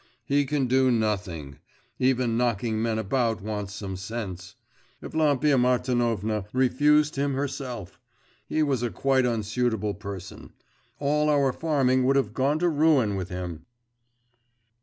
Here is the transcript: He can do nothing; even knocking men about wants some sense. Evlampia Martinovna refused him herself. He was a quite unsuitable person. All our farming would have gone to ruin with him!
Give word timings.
He 0.25 0.45
can 0.47 0.65
do 0.65 0.89
nothing; 0.89 1.59
even 1.99 2.35
knocking 2.35 2.81
men 2.81 2.97
about 2.97 3.39
wants 3.39 3.75
some 3.75 3.95
sense. 3.95 4.55
Evlampia 4.99 5.59
Martinovna 5.59 6.45
refused 6.53 7.17
him 7.17 7.35
herself. 7.35 7.99
He 8.47 8.63
was 8.63 8.81
a 8.81 8.89
quite 8.89 9.27
unsuitable 9.27 9.93
person. 9.93 10.53
All 10.97 11.29
our 11.29 11.53
farming 11.53 12.03
would 12.05 12.15
have 12.15 12.33
gone 12.33 12.57
to 12.57 12.67
ruin 12.69 13.15
with 13.15 13.29
him! 13.29 13.67